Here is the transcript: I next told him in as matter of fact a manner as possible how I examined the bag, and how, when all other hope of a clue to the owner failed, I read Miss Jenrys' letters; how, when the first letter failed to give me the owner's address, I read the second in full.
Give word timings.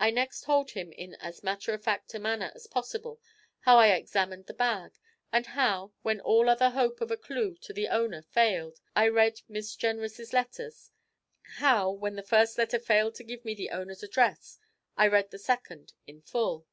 I 0.00 0.08
next 0.08 0.44
told 0.44 0.70
him 0.70 0.92
in 0.92 1.14
as 1.16 1.42
matter 1.42 1.74
of 1.74 1.84
fact 1.84 2.14
a 2.14 2.18
manner 2.18 2.50
as 2.54 2.66
possible 2.66 3.20
how 3.58 3.76
I 3.76 3.88
examined 3.88 4.46
the 4.46 4.54
bag, 4.54 4.92
and 5.30 5.44
how, 5.44 5.92
when 6.00 6.20
all 6.22 6.48
other 6.48 6.70
hope 6.70 7.02
of 7.02 7.10
a 7.10 7.18
clue 7.18 7.54
to 7.56 7.74
the 7.74 7.88
owner 7.88 8.22
failed, 8.22 8.80
I 8.96 9.08
read 9.08 9.42
Miss 9.46 9.76
Jenrys' 9.76 10.32
letters; 10.32 10.90
how, 11.56 11.90
when 11.90 12.16
the 12.16 12.22
first 12.22 12.56
letter 12.56 12.78
failed 12.78 13.14
to 13.16 13.24
give 13.24 13.44
me 13.44 13.52
the 13.54 13.68
owner's 13.68 14.02
address, 14.02 14.58
I 14.96 15.06
read 15.06 15.30
the 15.30 15.38
second 15.38 15.92
in 16.06 16.22
full. 16.22 16.66